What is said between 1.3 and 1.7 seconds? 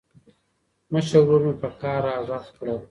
مې په